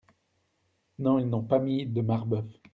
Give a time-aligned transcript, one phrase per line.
[0.97, 2.45] Non; ils n’ont pas mis: "de Marbeuf"?